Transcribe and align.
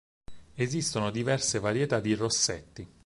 Esistono 0.55 1.11
diverse 1.11 1.59
varietà 1.59 1.99
di 1.99 2.15
rossetti. 2.15 2.87